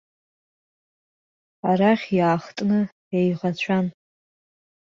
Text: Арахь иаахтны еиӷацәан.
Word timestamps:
Арахь 1.69 2.07
иаахтны 2.17 2.79
еиӷацәан. 3.17 3.85